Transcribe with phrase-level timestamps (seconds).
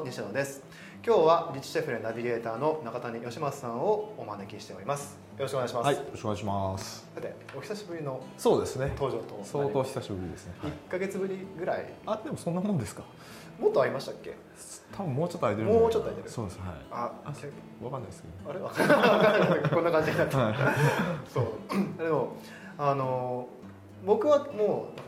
[0.00, 0.62] の西野です
[1.04, 7.06] 今日はリッチシェフレナビゲーターの中谷義正さんをお招きしておりますよろしくお願いします、はい、よろしくお願いします。
[7.14, 8.88] さてお久しぶりのそうですね。
[8.96, 10.54] 登場と相当久しぶりですね。
[10.62, 11.86] はい1ヶ月ぶりぐらい？
[12.06, 13.02] あ、でもそんなもんですか。
[13.58, 14.34] もっと会いましたっけ？
[14.96, 16.58] 多分もうちょっと空いてるもうちょっと空いてるそうです。
[16.58, 16.68] はい。
[16.90, 18.50] ああ、わかんないですけど。
[18.50, 18.60] あれ？
[18.60, 20.34] わかんないこんな感じになって
[21.32, 22.36] そうでも
[22.76, 23.48] あの
[24.04, 24.62] 僕はもうなんか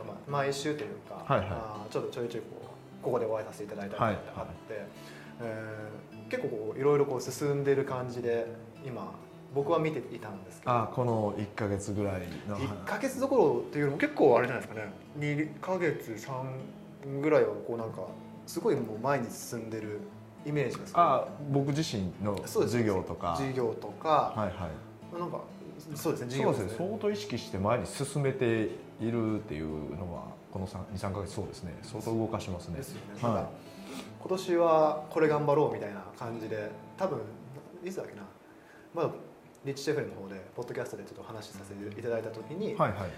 [0.07, 2.63] まあ毎週というか、はいはいあーちょっとちょいちょいこう
[3.03, 4.53] ここでお会いさせていただいたりとかってあって、
[5.41, 8.47] えー結構こういろいろこう進んでる感じで
[8.83, 9.13] 今
[9.53, 12.57] 僕は見ていたんですけどあ、この一ヶ月ぐらいの。
[12.57, 18.07] 1か月どころっていうよりも結構あれじゃないですかね2か月3ぐらいはこうなんか
[18.47, 19.99] すごいもう前に進んでる
[20.45, 23.35] イメージがすごいあ、僕自身の授業とか。
[23.37, 24.69] 授業とか、はいは
[25.15, 25.19] い。
[25.19, 25.41] なんか
[25.93, 26.87] そうですね授業そうですね。
[26.87, 30.23] 相当意識して前に進めているっていうのは
[30.53, 31.73] この二三ヶ月そうですね。
[31.81, 32.77] 相当動かしますね。
[32.77, 33.73] ですよね、はい
[34.19, 37.19] 今年はこれ頑張ろうみたいな感じで多分
[37.83, 38.21] いつだっけな
[38.95, 39.09] まだ
[39.65, 43.09] リッチシェフレの方でポッドキャストでちょっと話させていただいた時に、はいはい。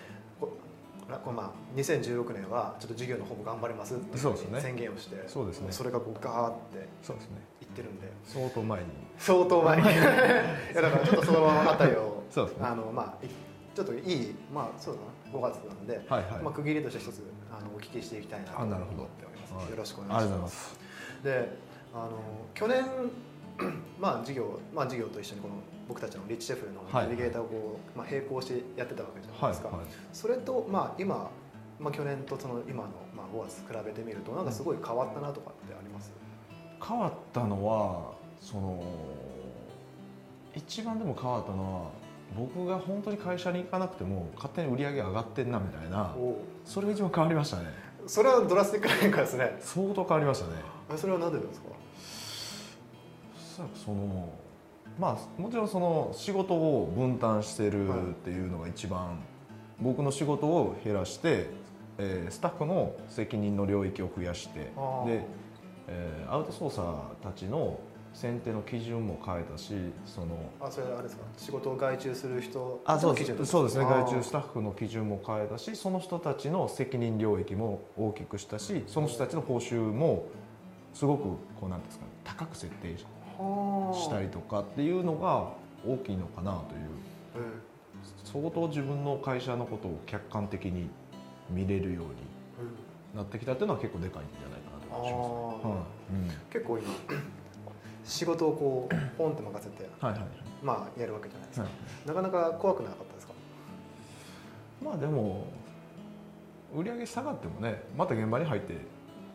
[1.24, 7.36] こまあ2016年はちょっと授業の方も頑張りますって宣言をしてそうですねそれがこうガーってそうですね。
[7.62, 8.88] いってるんで相当前に。
[9.20, 9.96] 相当前に い
[10.76, 12.42] やだからちょっとそのあたりをね。
[12.60, 13.30] あのまあい
[13.76, 16.44] ちょっといいまあそうだな5月なんで、はいはい。
[16.44, 19.70] まあ、区切りとして一つあのお聞きしていきたいなと思っております、はい。
[19.70, 20.76] よろしくお願いします。
[20.76, 21.24] す。
[21.24, 21.58] で
[21.94, 22.12] あの
[22.54, 22.84] 去年
[24.00, 25.56] まあ授業まあ授業と一緒にこの
[25.88, 27.08] 僕たちのリッチシェフのはい。
[27.08, 29.88] ナビゲーターをこう、まあ、並行してやってたわけじゃないですか、はいはい。
[30.14, 31.30] それとまあ今、
[31.80, 36.12] まあ、去年とその今の、まあ、5月比べてみるとなんかすごい変わったなとかってあります、
[36.86, 38.84] 変わったのはその
[40.56, 41.92] 一番でも変わったのは
[42.38, 47.66] 僕が本当に会社に行かなくても勝手に売り上げ上がってんなみたいなおそれが一番変わりましたね。
[48.08, 49.58] それはドラスティックな変化ですね。
[49.60, 50.54] 相当変わりましたね。
[50.94, 51.68] あそれは何でですか？
[53.36, 54.30] おそらくその
[55.00, 59.18] まあもちろんその仕事を分担してるっていうのが一番、
[59.80, 61.48] 僕の仕事を減らして、
[61.98, 64.72] えースタッフの責任の領域を増やしてで、
[65.88, 66.86] えーアウトソーサー
[67.24, 67.80] たちの
[68.16, 69.74] 選定の基準も変えたし
[70.06, 71.24] そのあそれはあれですか？
[71.38, 73.84] 仕事を外注する人あそうの基準ですそうですね。
[73.84, 80.28] 外注スタッフの基準も変えたしその人たちの責任領域も大きくしたしその人たちの報酬も
[80.94, 81.24] すごく
[81.60, 82.96] こうなんですかね高く設定
[83.38, 85.50] はあしたりとかっていうのが
[85.86, 87.44] 大きいのかなという。
[87.44, 87.62] うん。
[88.24, 90.90] 相当自分の会社のことを客観的に
[91.50, 92.10] 見れるように
[93.14, 93.18] うん。
[93.18, 95.66] なってきたっていうのは結構でかいんじゃないかなと思います。
[95.66, 95.70] あー。
[95.72, 95.80] はい。
[96.14, 96.30] うん。
[96.50, 96.88] 結構今
[98.06, 100.22] 仕事をこうポンって任せてはいはい
[100.64, 102.08] まあやるわけじゃないですか、はい。
[102.08, 103.34] なかなか怖くなかったですか？
[104.84, 105.46] まあでも
[106.76, 108.78] 売り上げ下がってもねまた現場に入って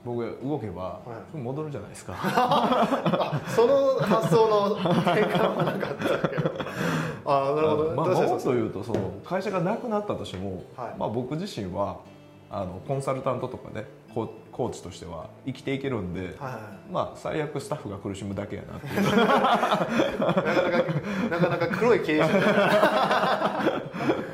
[0.05, 1.01] 僕が動けばは
[1.35, 1.37] い。
[1.37, 2.15] 戻るじゃないですか。
[2.17, 6.51] あその発想の転換はなかったけど。
[7.27, 10.95] ああなるほど、まあ、もっと言うとその会社がなくなったとしても、はい。
[10.99, 11.99] まあ、僕自身は
[12.51, 13.85] あのコンサルタントとかね
[14.15, 19.03] コーチとしては生きていけるんで、はいはいまあ、最悪スタッフが苦しむだけやなっていう。
[19.03, 20.85] なかなか
[21.31, 22.29] なかなか黒い経営者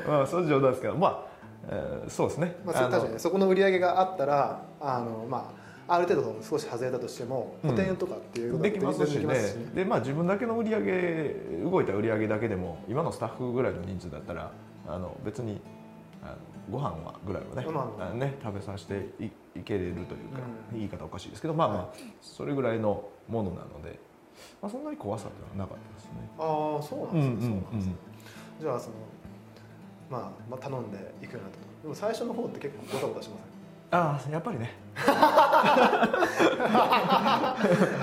[0.07, 1.25] まあそれ冗談ですけどまあ、
[1.69, 5.53] えーそうですね、まあ、確かにそこの売り上げがあったらあの、ま
[5.87, 7.71] あ、ある程度少し外れたとしてもうん。
[7.71, 9.19] 補填とかっていうことできますしね。
[9.19, 14.51] 全然できますしで、まあ、自分だけの売り上げ動いた売り上げだけでも今のスタッフぐらいの人数だったら
[14.87, 15.61] あの別に
[16.21, 16.35] あの
[16.69, 20.15] ご飯はぐらいはね,、ね食べさせていいけれるというか、
[20.71, 20.77] うん。
[20.77, 23.99] 言い方おかしいですけどまあまあ、はそれぐらいのものなので、
[24.61, 26.11] まあ、そんなに怖さっていうのはなかったですね。
[26.37, 27.95] ああそうなんですね、そうなんですね。
[28.59, 28.95] じゃあその、
[30.09, 33.56] まあ、まあ頼んでいくようになったとでも最初の方って結構ゴタゴタしません
[33.89, 34.73] ああやっぱりね。
[34.97, 36.07] あ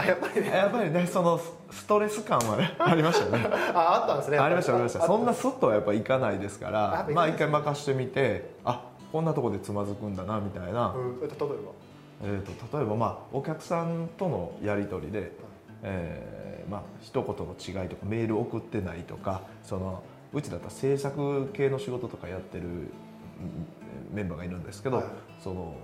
[0.07, 0.49] やっぱりね。
[0.49, 1.39] やっぱりねその
[1.71, 3.47] ストレス感はね ありましたね。
[3.75, 5.07] ああったんですねありましたありました。
[5.07, 8.81] そんなスッとはやっぱいかないですからまあ一回任してみてあ
[9.13, 11.35] こんなとこでつまずくんだなみたいな、うん、例えば？
[12.25, 15.33] えー、と例えばまあお客さんとのやり取りで、
[15.83, 20.03] えーまあ一言の違いとかメール送ってないとかその
[20.33, 22.89] うちだったら制作系の仕事とかやってるうん
[24.15, 25.07] メンバーがいるんですけど、はい。
[25.43, 25.75] その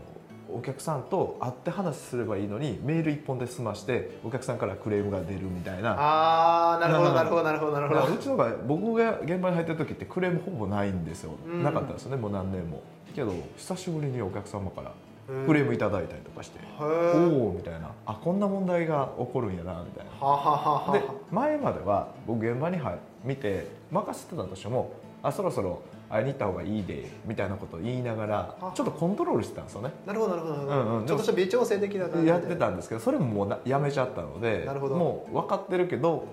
[0.52, 5.92] お客さんと会って話すればいいのにメール一本で済ましてお客さんからクレームが出るみたいな。
[5.92, 8.14] ああなるほどなるほどなるほどなるほど。
[8.14, 11.62] うちのが僕が現場に入ってる時ってクレームほぼないんですよ、うん。
[11.62, 12.82] なかったですよねもう何年も。
[13.14, 14.92] けど久しぶりにお客様から
[15.28, 15.46] うん。
[15.46, 17.92] クレームいただいたりとかして、へおーおみたいな。
[18.06, 20.10] あこんな問題が起こるんやなみたいな。
[20.26, 24.92] ははははで前までは僕現場に入見て任せてたとしても
[25.22, 28.72] あそろそろ会いに行った方がいいでみたいなことを言いながらあ。
[28.74, 29.92] ちょっとコントロールしてたんですよね。
[30.04, 30.54] なるほどなるほど。
[30.54, 31.00] なるほど、うん。
[31.00, 32.28] うんちょっとした微調整的な感じで。
[32.28, 34.96] やってたんですけどそれももうなやめちゃったのでなるほど。
[34.96, 36.26] もう分かってるけど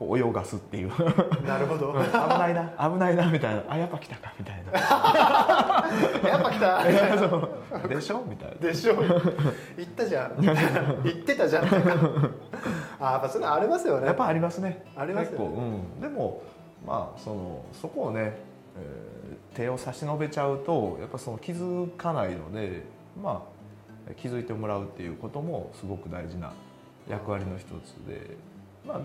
[0.00, 0.88] 泳がすっていう。
[1.46, 1.98] なるほど、危
[2.38, 2.90] ないな。
[2.90, 3.64] 危ないなみたいな。
[3.68, 4.72] あやっぱ来たかみたいな。
[6.26, 6.84] やっぱ来た。
[7.86, 8.54] でしょみたいな。
[8.56, 8.94] でしょ。
[9.76, 10.36] 言ったじゃん。
[11.04, 11.64] 言ってたじゃん
[12.98, 14.06] あやっぱそれありますよね。
[14.06, 14.86] やっぱありますね。
[14.96, 15.44] ありますよね。
[15.44, 16.42] 結構、うん、でも
[16.86, 18.38] まあそのそこをね、
[18.78, 19.10] えー
[19.54, 22.82] 手を差し伸べちゃうとやっぱその気づかないので
[23.20, 23.44] ま
[24.08, 26.52] あ気づいてもらうっていうこともすごく大事な
[27.08, 28.36] 役割の一つで
[28.86, 29.00] まあ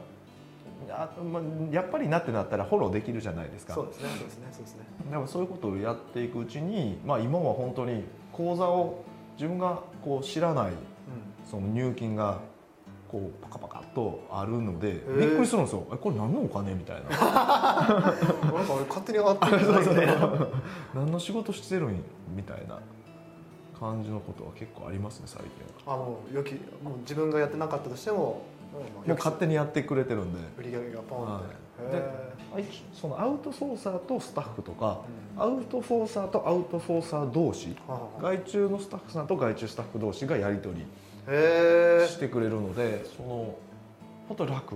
[0.90, 3.74] あまあ、やっぱりなってなったらフォローできるじゃないですか。
[3.74, 4.10] そうですね。
[4.10, 4.48] そうですね。
[4.52, 4.86] そうですね。
[5.10, 8.04] でもそういうことをやっていくうちに、まあ、今は本当に
[8.34, 9.04] 口座を
[9.36, 10.74] 自分がこう知らない
[11.50, 12.40] その入金が
[13.16, 15.18] こうパカパカっとあるのでー。
[15.18, 16.74] びっくりするんですよえこれ何のお金？
[16.74, 17.04] みたいな。
[17.16, 18.14] なんか
[18.52, 20.48] 俺勝手に上がってるみたいな
[20.94, 22.04] 何の仕事してるん？
[22.36, 22.78] みたいな
[23.80, 25.50] 感じのことは結構ありますね最近
[25.88, 25.94] は。
[25.94, 28.42] あもうよきもう自分がやってなかったとしてもも
[29.08, 30.40] う勝手にやってくれてるんで。
[30.60, 31.98] 売り上げがポンはって、い。
[31.98, 32.04] へ
[32.54, 35.56] あいそのアウトソーサーとスタッフとかーうん。
[35.56, 38.22] アウトフォーサーとアウトフォーサー同士はあはあ。
[38.24, 40.86] 外注のスタッフさんと外注スタッフ同士がやり取り
[41.26, 43.56] してくれるのでその
[44.28, 44.76] 本当楽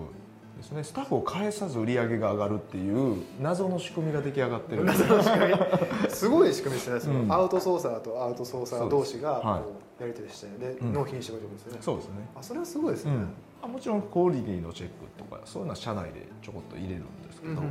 [0.60, 0.84] ですね。
[0.84, 4.84] スタッフを返さず売り上げが上がるっていう謎の仕組みが出来上がってる。
[4.84, 5.56] 謎の仕組み。
[6.12, 7.00] すごい仕組みですね。
[7.00, 7.32] その、うん。
[7.32, 9.64] アウトソーサーとアウトソーサー同士が
[10.00, 10.94] やり取りしてで、うん。
[10.94, 11.78] 納品してくれるんですよね。
[11.82, 12.14] そうですね。
[12.36, 13.30] あそれはすごいですね、うん。
[13.64, 17.62] あもちろんクオリティのチェックとかそういうのは社内でちょこっと入れるんですけど、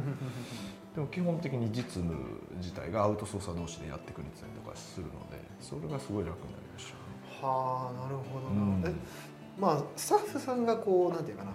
[0.94, 2.14] でも基本的に実務
[2.56, 6.92] 自体がアウトソーサー同士でやってくれてたりとかするのでそれがすごい楽になりました。
[6.94, 6.97] ね。
[7.40, 8.84] はあなるほどな、うん。
[8.86, 8.92] え
[9.58, 11.50] まあスタッフさんがこうなんていうかな。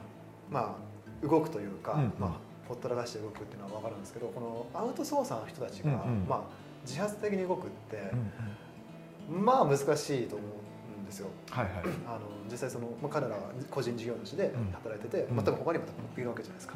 [0.50, 0.75] ま
[1.24, 2.13] あ動くというか、うんうん。
[2.19, 2.31] まあ
[2.68, 6.41] ほったらかして動くっていうのは分かるんですけどこのアウトソーサーの人たちが、まあ
[6.85, 8.12] 自発的に動くって、
[9.30, 11.27] うんまあ難しいと思うんですよ。
[11.50, 11.74] はいはい、
[12.07, 12.19] あの
[12.51, 15.36] 実際その、まあ、彼らは個人事業主で働いてて、うん。
[15.38, 15.86] まあ、多分他にも
[16.18, 16.75] いるわけじゃないですか、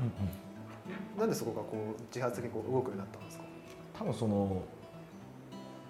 [1.19, 3.43] なんでそこがこう自発的にこう動くようになったんですか？
[3.97, 4.61] 多分その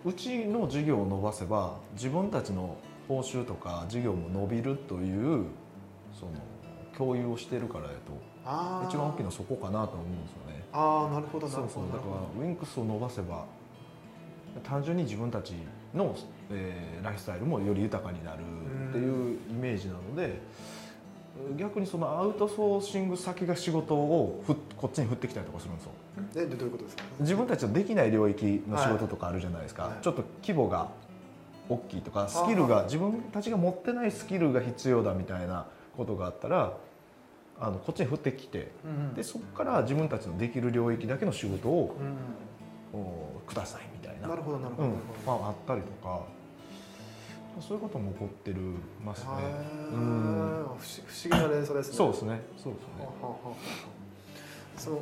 [0.06, 5.45] うちの事業を伸ばせば自分たちの報酬とか事業も伸びるという
[6.18, 6.31] その
[6.98, 7.92] 共有をしてるからや
[8.45, 10.63] あと一番大きいのはそこかなと思うんですよね。
[10.74, 11.83] ああなるほどなそうそう。
[11.88, 13.45] だからウィンクスを伸ばせば
[14.63, 15.54] 単純に自分たち
[15.94, 16.15] の、
[16.51, 18.39] えーライフスタイルもより豊かになる
[18.89, 20.42] っていうイメージなので
[21.56, 25.92] 逆にそのアウトソーシング先が仕事をふっこっちに降ってきたりとかするんですよ。
[26.33, 27.03] どえでどういうことですか？
[27.19, 30.03] 自分たちのできない領域の仕事とかあるじゃないですか、はい。
[30.03, 30.89] ちょっと規模が
[31.69, 36.78] 大きいとかスキルが自分たちが持ってないスキルが必要だみたいなことがあったら
[37.60, 42.16] あのこっちに降ってきてうんでそこから自分たちのできる領域だけの仕事をうん
[42.94, 44.30] おくださいみたいな。
[44.30, 44.96] なるほどなるほど、うん。
[45.25, 46.22] まあ、あったりとか
[47.60, 48.58] そういうことも起こってる
[49.04, 49.30] ますね。
[49.92, 49.98] うん。
[49.98, 51.96] 不思不思議な連想ですね。
[51.96, 52.42] そうですね。
[52.58, 53.06] そうですね。
[53.22, 53.56] はははは
[54.78, 55.02] その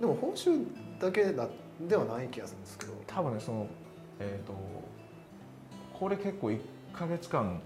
[0.00, 0.66] でも報酬
[1.00, 1.48] だけだ
[1.80, 2.92] ではない気がするんですけど。
[3.06, 3.66] 多分ねその
[4.18, 4.52] えっ、と
[5.98, 6.60] これ結構1
[6.92, 7.60] か月間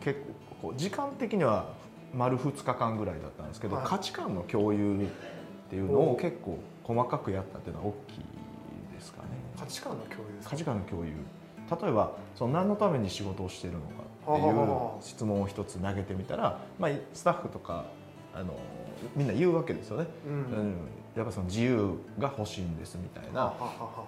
[0.00, 0.20] 結
[0.60, 1.74] 構こう時間的には
[2.14, 3.86] 丸2日間ぐらいだったんですけど、はい。
[3.86, 5.06] 価値観の共有っ
[5.70, 8.16] ていうのを結構細かくやったっていうのは大きい
[8.94, 9.28] ですかね。
[9.58, 11.12] 価値観の共有価値観の共有。
[11.68, 17.86] 例えばその何のために仕事をしているのかっていう質問を一つ投げてみたら、まあ、スタッフとか
[18.34, 18.54] あの
[19.16, 20.32] みんな言うわけですよね、うん。
[20.32, 20.76] うん、
[21.16, 23.52] やっぱその自由が欲しいんですみたいな。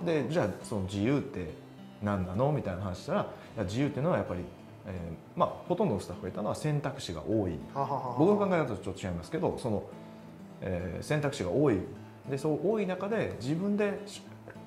[0.04, 1.50] でじゃあその自由って
[2.02, 2.52] 何なの？
[2.52, 3.26] みたいな話したら
[3.64, 4.40] 自由っていうのはやっぱり、
[4.86, 7.52] えーまあ、ほとんどのスタッフが言ったのは選択肢が多い。
[8.18, 9.82] 僕の考えだとちょっと違いますけどその、
[10.60, 11.78] えー選択肢が多い。
[12.30, 13.98] でそう多い中で自分で、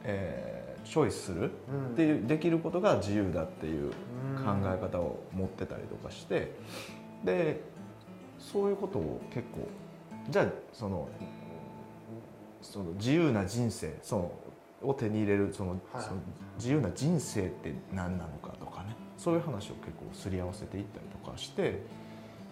[0.04, 3.92] えーチョイスするうんっていうできることが自由だっていう
[4.38, 4.44] うん。
[4.44, 6.52] 考え方を持ってたりとかして
[7.24, 7.62] で
[8.40, 9.68] そういうことを結構
[10.32, 11.08] じゃあその
[12.64, 14.32] その自由な人生その
[14.84, 16.04] を手に入れるその,、はい。
[16.04, 16.18] その
[16.58, 18.96] 自由な人生って何なのかとかね。
[19.18, 21.84] そういう話を結構すり合わせていったりとかして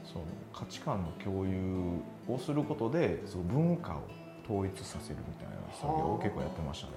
[0.05, 4.03] その価値観の共有をすることでその文化を
[4.45, 6.93] 統一させるみたいな作業を結構やってましたね。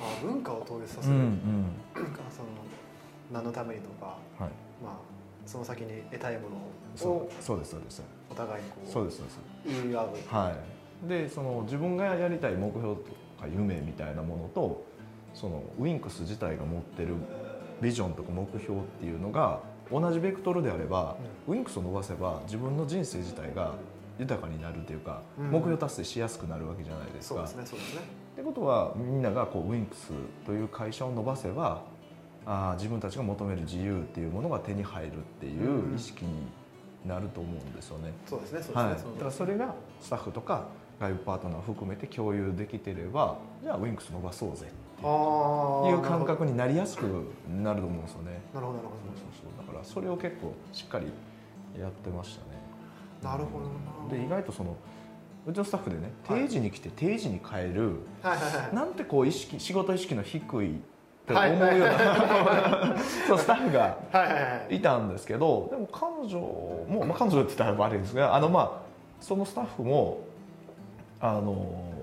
[0.00, 1.64] あ文化を統一させる、うんうん。
[2.30, 2.48] その
[3.32, 4.50] 何のためにとか、はい、
[4.82, 4.92] まあ、
[5.44, 6.56] その先に得たいもの
[6.94, 8.02] そをうそうですそうです。
[8.30, 9.38] お互いにこうそうですそうです。
[9.82, 10.08] 言い合う。
[10.28, 10.56] は
[11.04, 14.84] い、でその自分がやりたい目標とか夢みたいなものと
[15.34, 17.14] そのウィンクス自体が持ってる
[17.80, 21.16] ビジョンとか目標っていうのが同じベクトルであれば、
[21.46, 23.74] ウィンクスを伸ばせば自分の人生自体が
[24.18, 25.50] 豊かになるというか、うん。
[25.50, 27.46] 目標達成しやすくなるわけじゃないですか。
[27.46, 28.00] そうですねそうですね。
[28.34, 30.10] ってことはみんながこうウィンクス
[30.44, 31.82] という会社を伸ばせば
[32.44, 36.30] あー自分たちが求める自由っていうものが手に入るっていう意識に
[37.06, 38.12] なると思うんですよね。
[38.26, 40.66] そうですねそうですね、はい、だからそれがスタッフとか
[41.00, 44.66] 外部パートナーを含めて共有できてればじゃあウィンクス伸ばそうぜ
[45.02, 47.02] あーいう感覚になりやすく
[47.62, 48.40] なると思うんですよね。
[48.54, 49.66] なるほどなるほそうそうそう。
[49.66, 51.06] だからそれを結構しっかり
[51.78, 52.58] やってましたね。
[53.22, 54.18] どなるほどな。
[54.18, 54.74] で意外とその
[55.46, 56.40] うちのスタッフでねはい。
[56.40, 58.74] 定時に来て定時に帰る、はいはいはい。
[58.74, 60.78] なんてこう意識仕事意識の低いっ
[61.26, 61.90] て思うようはいはい
[62.94, 68.86] なそうスタッフがはいたんですけどでも彼女も、まあ、彼女って言ったら悪いですがあのまあ
[69.20, 70.20] そのスタッフも
[71.20, 71.94] あの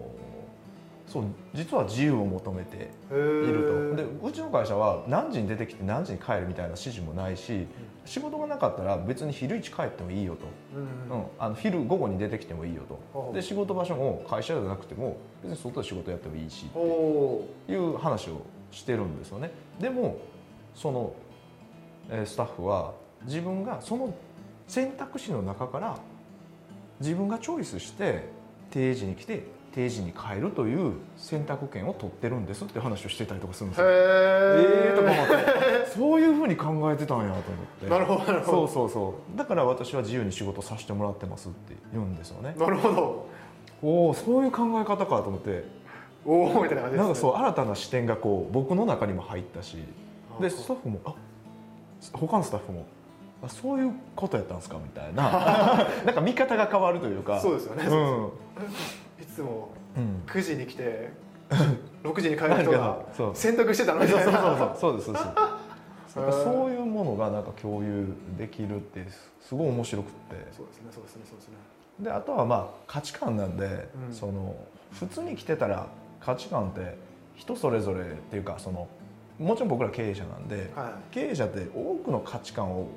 [1.08, 3.96] そう実は自由を求めてへいーると。
[3.96, 7.68] でうちの会社は何時に出てきて何時に帰るみたいな指示もないし
[8.06, 11.20] 仕事がなかったら別に昼一帰ってもいいよと、うん。
[11.20, 12.82] うん、あの昼午後に出てきてもいいよ
[13.14, 13.32] と。
[13.34, 18.42] で仕事場所も会社じゃなくても別に外で仕事やってもいいしおおいう話を
[18.72, 19.52] してるんですよね。
[19.80, 20.18] でも
[20.74, 21.14] その、
[22.10, 22.94] えースタッフは
[23.26, 24.14] 自分がその
[24.68, 25.98] 選択肢の中から
[27.00, 28.30] 自分がチョイスして
[28.74, 33.90] 定時に来て定時に帰るという選択権を取ってるんですって話をしてたりとかするんですへよ。
[33.92, 37.42] ええーとか思ってそういうふうに考えてたんやと思っ
[37.82, 37.90] て。
[37.90, 39.38] なるほどなるほそうどそうそう。
[39.38, 42.56] だから私は自由に仕事させてもらってますって言うんですよね。
[42.58, 43.28] なるほど。
[43.82, 45.66] おおそういう考え方かと思って。
[46.26, 47.04] おおみたいな感じね。
[47.04, 49.78] なんかそう新たな視点がこう僕の中にも入ったし。
[50.40, 51.14] であスタッフもあ
[52.14, 52.86] 他のスタッフも
[53.44, 55.88] あそういうことやったんですかみたいな。
[56.06, 57.40] なんか見方が変わるというか。
[57.40, 58.32] そうですよね、うん。
[59.22, 60.24] いつもうん。
[60.26, 61.12] 9時に来て
[62.04, 63.36] 6時に帰る人が そう。
[63.36, 64.42] 選択してたのみそうたいな。
[64.42, 65.26] そうそうそうですそうです。
[65.26, 68.08] なんかそういうものがなんか共有
[68.38, 69.06] できるって
[69.42, 70.14] すごい面白くって。
[70.52, 71.56] そうですねそうですねそうですね。
[72.00, 74.14] であとはまあ価値観なんで、うん。
[74.14, 74.56] その
[74.94, 75.88] 普通に来てたら
[76.22, 76.98] 価値観って
[77.36, 78.88] 人それぞれっていうかその
[79.40, 82.88] もちろん僕ら経営者なんで、は経営者って多くの価値観を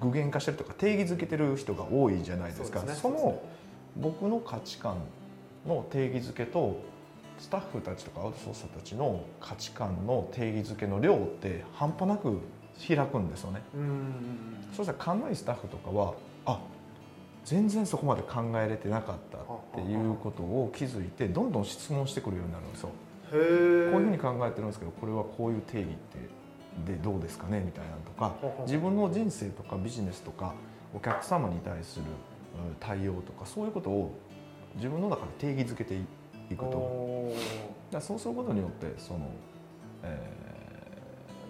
[0.00, 2.82] 具現化してるとか定義づけてる人が多いじゃないですか。
[2.82, 2.94] ね。
[2.94, 3.42] その
[3.96, 4.96] 僕の価値観
[5.66, 6.80] の定義づけと
[7.38, 12.38] スタッフたちとかアウトソーサーたちの価値観の定義づけの量って半端なく
[12.86, 13.60] 開くんですよね。
[13.74, 13.78] い
[14.82, 16.14] うしたら勘のいいスタッフとかは
[16.46, 16.60] あ
[17.44, 22.90] 全然そこまで考えれてなかったっていうことを気づいてどんどん質問してくるようになるんですよ。
[23.32, 26.18] こういうふうに考えてるんですけどこれはこういう定義って
[26.86, 27.60] でどうですかね？
[27.64, 28.34] みたいなのとか
[28.66, 30.54] 自分の人生とかビジネスとか
[30.94, 34.12] お客様に対するうん対応とかそういうことを
[34.76, 37.32] 自分の中で定義づけていくと。
[38.00, 39.20] そうすることによってその、
[40.02, 40.38] え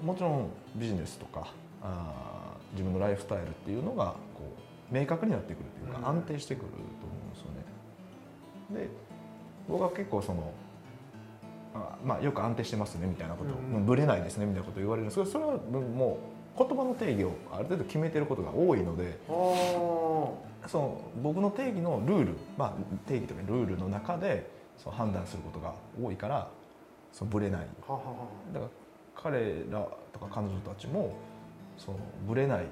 [0.03, 1.47] ーもちろんビジネスとか
[1.81, 4.53] あー自分のライフスタイルっていうのがこ
[4.91, 6.03] う明確になってくるといううん。
[6.03, 8.85] か安定してくると思うんですよね。
[8.87, 8.89] で
[9.69, 10.45] 僕は結構そのあ
[12.05, 13.51] まあ、よく安定してますねみたいなこと、
[13.81, 16.19] ぶれないですねみたいなこと言われるんですけどそれはも
[16.57, 22.73] う言葉の定義をある程度決めてることが多いのでその僕の定義のルール、まあ、
[23.09, 26.49] 定義とかルールの中でその判断することが多いから
[27.13, 27.67] そのぶれない。
[27.87, 28.05] ははは。
[28.53, 28.71] だから
[29.15, 31.15] 彼らとか彼女たちも
[31.77, 32.67] そのぶれない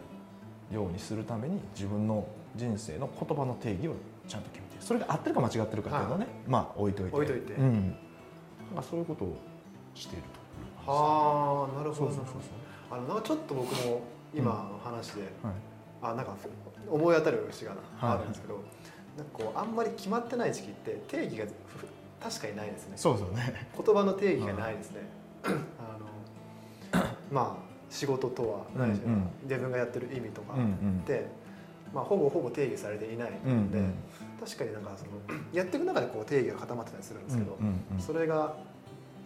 [0.72, 2.26] ようにするために自分の
[2.56, 3.94] 人生の言葉の定義を
[4.26, 4.82] ちゃんと決めてる。
[4.82, 7.16] それが合ってるか間違ってるかっていうのはね、まあ置いといて。
[7.16, 7.54] 置いといて。
[7.54, 7.96] うん、
[8.74, 9.36] まあそういうことを
[9.94, 10.24] している
[10.84, 12.34] とはあなるほどそうそうそう。
[12.90, 14.02] あのなんかちょっと僕も
[14.34, 15.54] 今の話で、そう、はい、
[16.02, 16.36] あなんか
[16.88, 18.54] 思い当たる節がはいあるんですけど、
[19.16, 21.50] なんかこうあんまり決まってない時期って定義がふ
[22.20, 22.92] 確かにないですね。
[22.96, 23.68] そうですよね。
[23.76, 25.00] 言葉の定義がないですね、
[25.44, 25.48] あ
[26.98, 29.30] のまあ仕事とは何しろ、うんうん。
[29.44, 31.00] 自分がやってる意味とかうんうん。
[31.02, 31.28] って、
[31.94, 33.94] まあ、ほぼほぼ定義されていないので、うんうん。
[34.40, 35.10] 確かになんかその
[35.52, 38.56] やっていく中でこう定義が固まってたりするんですけど、うんうんうんそれが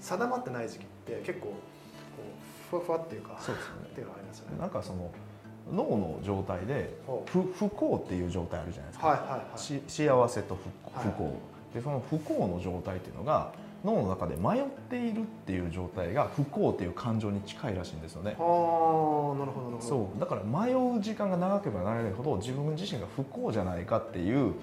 [0.01, 3.81] 定まってない時期って結構こうふわふわっていうかそうですよね。
[3.87, 4.59] っていうのがありますよね。
[4.59, 5.11] なんかその
[5.73, 6.95] 脳の状態で
[7.27, 9.59] 不不幸っていう状態あるじゃないですか、はいはいはい。
[9.59, 11.07] し幸せと不はい。
[11.07, 11.41] 不幸、
[11.75, 13.53] でその不幸の状態っていうのが
[13.85, 18.35] 脳の中で迷っているっていう状態が不幸っていう感情に近いらしいんですよね。
[18.39, 19.81] はあなるほどなるほど。
[19.81, 24.55] そうだから迷う時間が長ければ長いほど自分自身が不幸じゃないかっていう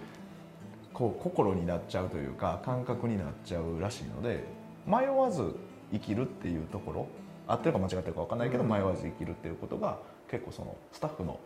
[0.94, 4.44] こう心になっちゃうというか感覚になっちゃうらしいので
[4.86, 5.56] 迷わず
[5.92, 7.08] 生きるっていうところ
[7.48, 10.00] 合ってるか間違ってるか分かんないけど、うん迷わず生きるっていうことが
[10.30, 11.40] 結構そのスタッフの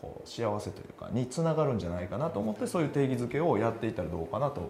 [0.00, 4.62] こう幸せというかにつながるんじゃないかなと思ってそういう定義づけをやっていったらどうかなと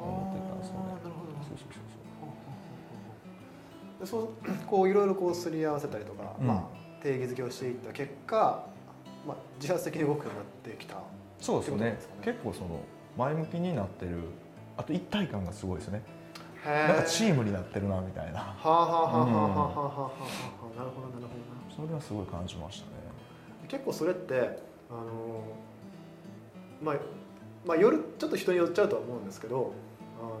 [0.00, 1.25] 思ってたんですよね
[4.04, 4.28] そう
[4.66, 6.46] こういろいろこうすり合わせたりとか、うん。
[6.46, 8.66] まあ定義づけをしていった結果、
[9.26, 10.96] まあ自発的に動くようになってきた。
[11.40, 11.84] そうですよね。
[11.84, 11.98] ね。
[12.22, 12.80] 結構その
[13.16, 14.18] 前向きになってる
[14.76, 16.02] あと一体感がすごいですね。
[16.64, 18.40] へなんかチームムになってるなみたいな。
[18.40, 20.10] はあはあはあはあはあはあは
[20.74, 22.92] あなるほどなるほどなそれはすごい感じましたね
[23.68, 24.58] 結構それって
[24.90, 25.42] あの
[26.82, 26.96] まあ
[27.66, 29.72] まあ夜ちょっと人によっちゃうとは思うんですけど
[30.20, 30.40] あの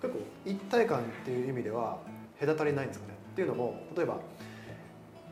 [0.00, 1.98] 結構一体感っていう意味では
[2.46, 3.14] 隔たりないんですかね。
[3.32, 4.18] っていうのも例えば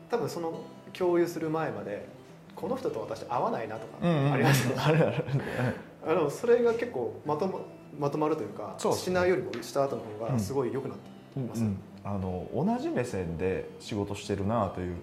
[0.09, 0.63] 多分その
[0.93, 2.07] 共有する前まで
[2.55, 5.23] この人と私合わないなとかありますよね、
[6.05, 7.59] あのそれが結構まとま
[7.99, 8.97] まとまるというかそうね。
[8.97, 11.03] しないよりもした後の方がすごい良くなって
[11.37, 11.77] うんますうん。
[12.03, 14.95] あの同じ目線で仕事してるなという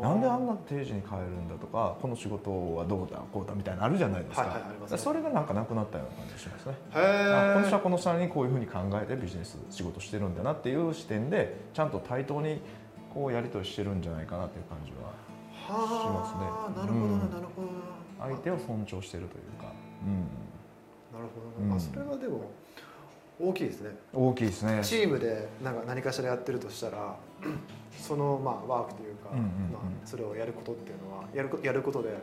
[0.00, 4.98] なんであんな定時に帰るんだとかこの仕事はどうだこうだみたいなのあるじゃないですか,、はいはいすね。
[4.98, 6.74] それがなんかなくなったような感じしますね。
[6.92, 12.60] この人はえこの人にこういうふうに考えてビジネス仕事してるんだなっていう視点でちゃんと対等に
[13.12, 15.08] こうやり取りしてるんじゃないかなっていう感じは
[15.68, 16.82] はあ、しますね。
[16.82, 17.30] なるほどな、うん。
[17.30, 19.72] なるほどな相手を尊重してるというか、
[21.12, 21.76] なるほどな、うん。
[21.76, 22.50] あそれはでも
[23.40, 23.90] 大きいですね。
[24.14, 24.80] うん、大きいですね。
[24.82, 27.16] チームでなんか何かしらやってるとしたら
[27.92, 29.50] そのまあワークというか、うんうんうん。
[29.72, 32.16] まあ、それをやることっていうのはやるこやることで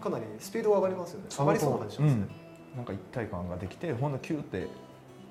[0.00, 1.26] かなりスピードが上がりますよね。
[1.30, 2.26] 上がりそうな感じしますね、
[2.76, 4.68] なんか一体感ができてほんとキューって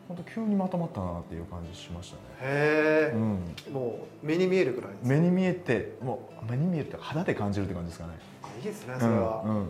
[0.07, 8.13] 本当急にまとまったなっていう感じしましたね、へえ、うん、もう目に見えるくらい目に見えてもう目に見えるって肌で感じるって感じですかね。
[8.57, 9.67] いいですねそれは、うんうんうん。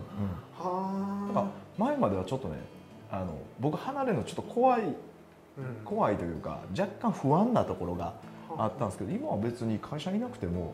[0.57, 2.57] はなんか前まではちょっとね
[3.09, 4.95] あの僕離れるのちょっと怖いあ、うん
[5.83, 8.13] 怖いというか若干不安なところが
[8.57, 8.67] あ。
[8.67, 10.73] ったんですけど今は別に会社にいなくても、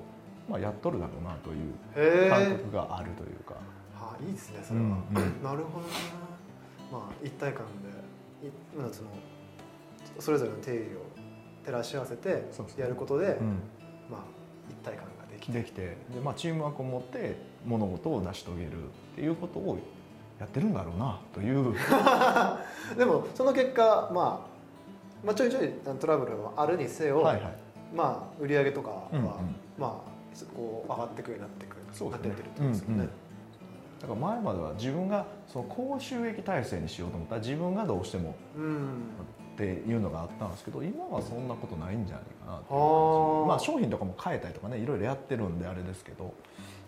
[0.50, 3.56] まあ、やっとるだろうなという感覚があるというか、
[3.96, 4.98] はあ、いいですねそれは、うんうん。
[5.44, 5.94] なるほどな
[6.92, 8.52] まあ一体感で
[8.92, 9.10] その
[10.20, 11.06] それぞれの定義を
[11.66, 12.44] 照らし合わせて
[12.78, 13.60] やることで、うん。
[14.10, 14.22] まあ
[14.70, 15.60] 一体感ができて。
[15.60, 15.82] できて
[16.14, 17.36] で、まあ、チームワークを持って
[17.66, 19.80] 物事を成し遂げるっていうことを
[20.40, 21.76] やってるんだろうなという。
[22.98, 24.51] でもその結果、まあ、
[25.24, 27.54] まあちょいちょいトラブルはあるにせよ、はいはい。
[27.96, 29.26] まあ売り上げとかは、うんうん。
[29.78, 30.12] まあ
[30.56, 32.30] こう上がってくるようになってくるそうですね。
[32.30, 33.08] なってってるってことですよね、うんうん。
[33.08, 38.88] だから前までは自分がその高収益体制にしようと思ったら自分がどうしてもうん。
[39.54, 42.74] っていうのがあったんですけど今はそんなことないんじゃないかなって。
[42.74, 46.34] いうはあまあ商品とかも変えたりとかねいろいろやってるんであれですけど、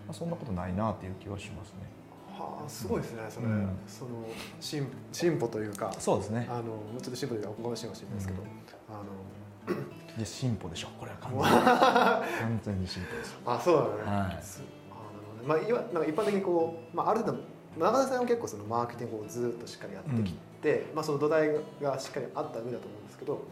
[0.08, 2.02] まあ、そんなことないなっていう気はしますね
[2.43, 3.69] はあすごいですねそれ、うん。
[3.88, 4.12] その
[4.60, 6.47] 進進歩というかそうですね。
[6.49, 6.63] あの
[6.99, 8.47] ちょっと進歩というかおこがましいかもしれないですけど、うん。
[8.47, 10.89] あで進歩でしょ。
[10.99, 11.43] これは完全に。
[12.39, 13.38] 完全に進歩です。
[13.45, 13.75] あそう
[14.06, 14.43] だね、はい。
[14.43, 15.47] すあなるほどね。
[15.47, 17.39] まあいわなんか一般的にこう、まあ、ある程度
[17.77, 21.49] 中田さんは結構そのマーケティングをずっとしっかりやってきて、まあ、その土台
[21.82, 23.43] がしっかりあった上だと思うんですけど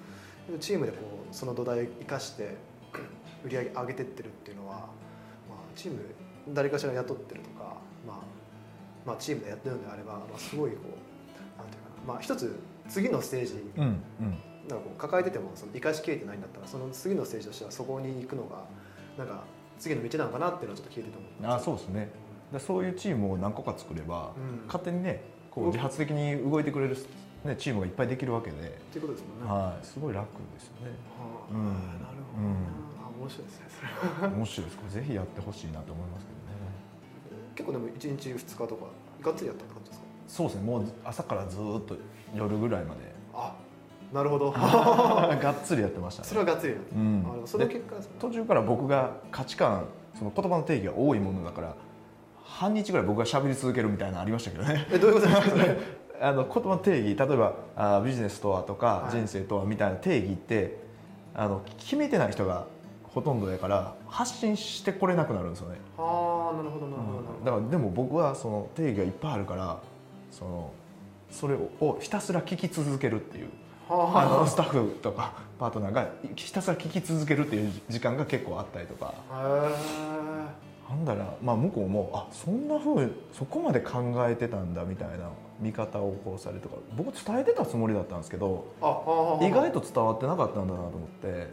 [0.59, 0.97] チームでこ
[1.31, 2.55] うその土台を生かして
[3.43, 4.87] 売り上げ上げてってるっていうのは、まあ、
[5.75, 5.99] チーム
[6.49, 7.77] 誰かしら雇ってるとか、
[8.07, 8.40] まあ
[9.05, 12.59] まあ、チームでやってるのであれば、まあ、すごいこうなんていうかな、まあ、一つ
[12.89, 14.37] 次のステージうんうん。
[14.69, 18.63] なんかこう抱えててもその生かしきれてないんだったらその次のステージとしてはそこに行くのが
[19.17, 19.43] なんか
[19.79, 22.09] 次の道なのかなっていうのはちょっと聞いてて思あそうですね。
[22.53, 24.67] でそういうチームを何個か作れば、うん。
[24.67, 26.97] 勝手にねこう自発的に動いてくれる、
[27.43, 28.59] ね、チームがいっぱいできるわけで、っ
[28.91, 29.51] ていうことですもんね。
[29.51, 30.93] ははい、すごい楽ですよね。
[31.19, 31.63] あうん。
[31.65, 32.47] なるほど。
[32.47, 34.33] な、あ面白いですねそれは。
[34.35, 34.77] 面白いです。
[34.77, 36.37] これぜひやってほしいなと思いますけど。
[36.37, 36.40] ね
[37.55, 38.85] 結構でも1日2日とか
[39.21, 40.05] がっつりやったって感じですか？
[40.27, 40.61] そうですね。
[40.63, 41.95] もう朝からずーっと
[42.35, 43.01] 夜ぐらいまで。
[43.33, 43.53] あ
[44.13, 44.51] なるほど。
[44.55, 46.27] がっつりやってましたね。
[46.27, 47.41] それはがっつりやった、うん。
[47.45, 48.01] そので結果ね。
[48.19, 49.85] 途中から僕が価値観
[50.17, 51.75] その言葉の定義が多いものだから
[52.43, 54.85] 半日ぐらい僕が喋り続けるみたいなのありましたけどね。
[54.91, 55.63] えどういうことですか？
[56.27, 59.11] あの言葉の定義例えばあビジネスとはとか、はい。
[59.17, 60.77] 人生とはみたいな定義って
[61.33, 62.65] あの決めてない人が
[63.03, 65.77] ほとんどだから発信してこれなくなるんですよね、
[66.53, 69.79] なるほどなるほどなるほど、だからでも僕はその定義がいっぱいあるから
[70.31, 70.71] その
[71.29, 73.49] それをひたすら聞き続けるっていう
[73.89, 79.13] あはのスタッフとかパートナーがひたすら聞き続けるっていう時間が結構あったりとか。
[80.89, 85.29] なんだら、まあ、向こうもあそんなふうそこまで考えてたんだみたいな
[85.61, 88.65] 見方をこうされるとか僕伝えてたつもりだったんですけど
[89.41, 91.47] 意外と伝わってなかったんだなと思って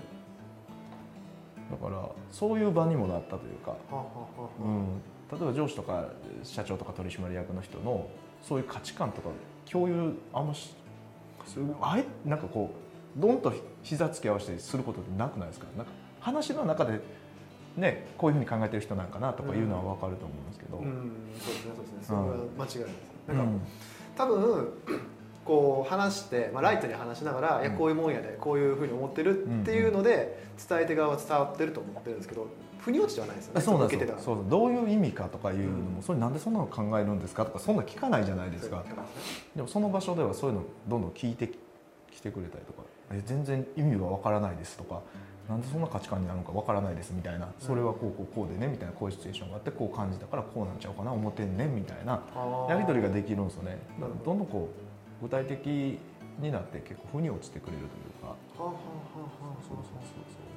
[1.70, 3.76] だからそういう場にもなったというか、
[4.60, 5.00] うん、
[5.30, 6.08] 例えば上司とか
[6.42, 8.08] 社長とか取締役の人の
[8.42, 9.28] そういう価値観とか
[9.70, 10.74] 共有あんまし
[11.80, 12.70] あえなんかこ
[13.16, 13.52] うドンと
[13.82, 15.66] 膝つき合わせてすることってなくないですか？
[15.76, 17.00] なんか話の中で
[17.76, 21.12] ねこういうふうに考えてる人なんかなとかいうのは分かると思うんですけど、うん。
[21.38, 21.72] そうですね。
[21.74, 21.98] そうですね。
[22.04, 22.82] それは間違いないです。
[23.28, 23.60] うなんか、ん。
[24.16, 24.72] 多分
[25.48, 32.46] こう話して、まあ、ライトに話しながら、いやうんこういうもんやでこういうふうに思ってるっていうので伝え手側は伝わってると思ってるんですけど
[32.78, 34.44] 腑に落ちてはないですよねそうなんですそうそう。
[34.50, 36.02] どういう意味かとかいうのも、うん。
[36.02, 38.84] それなんでそんなの考えるんですかとかそんな聞かないじゃないですか。
[39.56, 41.50] でもその場所ではそういうのどんどん聞いて
[42.10, 42.82] きてくれたりとか
[43.12, 45.00] え全然意味はわからないですとか
[45.48, 47.48] なんでそんな価値観になるのかわからないですみたいな。
[47.58, 52.22] それはこうこうこうでねみたいなこういうシチュエーションがあってこう感じたからこうなんちゃうかな思ってんねんみたいな
[52.68, 53.78] やり取りができるんですよね。
[54.24, 54.87] どんどんこう
[55.22, 58.28] 具体的になって結構腑に落ちてくれるというか。
[58.28, 58.78] はあはあは
[59.16, 59.62] あはあ。
[59.62, 60.48] そうそうそうそう。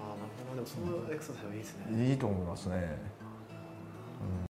[0.00, 2.10] ああなるほどでもそのエクササイズはいいですね。
[2.10, 3.20] いいと思いますね。